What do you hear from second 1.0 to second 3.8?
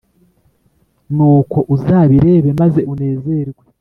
nuko uzabirebe maze unezerwe,